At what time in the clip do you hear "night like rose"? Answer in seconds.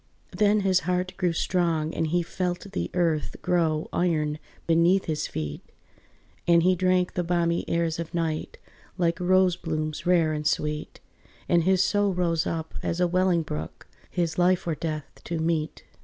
8.11-9.55